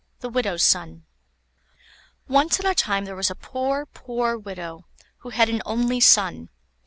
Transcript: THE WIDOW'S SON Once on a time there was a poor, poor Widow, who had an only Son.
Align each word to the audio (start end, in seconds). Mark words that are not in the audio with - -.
THE 0.21 0.29
WIDOW'S 0.29 0.63
SON 0.63 1.03
Once 2.27 2.59
on 2.59 2.65
a 2.65 2.73
time 2.73 3.05
there 3.05 3.15
was 3.15 3.29
a 3.29 3.35
poor, 3.35 3.85
poor 3.85 4.35
Widow, 4.35 4.85
who 5.19 5.29
had 5.29 5.47
an 5.47 5.61
only 5.63 5.99
Son. 5.99 6.49